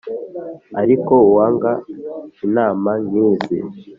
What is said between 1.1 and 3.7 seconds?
uwanga inama nk`izi